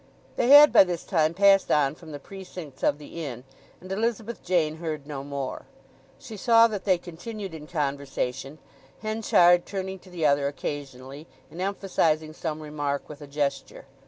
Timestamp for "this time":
0.83-1.35